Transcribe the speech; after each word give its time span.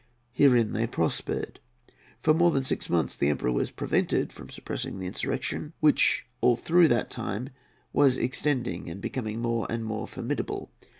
Herein 0.31 0.71
they 0.71 0.87
prospered. 0.87 1.59
For 2.23 2.33
more 2.33 2.49
than 2.49 2.63
six 2.63 2.89
months 2.89 3.15
the 3.15 3.29
Emperor 3.29 3.51
was 3.51 3.69
prevented 3.69 4.33
from 4.33 4.49
suppressing 4.49 4.97
the 4.97 5.05
insurrection, 5.05 5.73
which 5.79 6.25
all 6.41 6.55
through 6.55 6.87
that 6.87 7.11
time 7.11 7.51
was 7.93 8.17
extending 8.17 8.89
and 8.89 8.99
becoming 8.99 9.39
more 9.43 9.67
and 9.69 9.85
more 9.85 10.07
formidable. 10.07 10.71